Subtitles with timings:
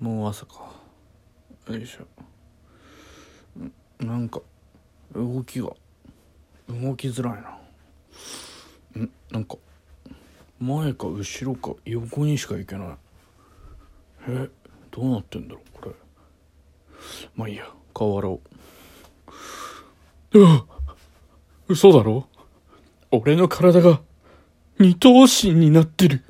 [0.00, 0.72] もう朝か。
[1.68, 2.06] よいしょ。
[4.02, 4.40] なんか
[5.14, 5.68] 動きが。
[6.68, 9.02] 動きづらいな。
[9.02, 9.10] ん？
[9.30, 9.56] なんか
[10.58, 12.88] 前か後ろか横にしか行けない。
[14.28, 14.48] え
[14.90, 15.94] どうなってんだろうこれ。
[17.36, 17.66] まあいいや。
[17.92, 18.40] 顔洗おう。
[20.38, 20.64] うわ
[21.68, 22.26] 嘘だろ？
[23.10, 24.00] 俺の体が
[24.78, 26.22] 二頭身になってる。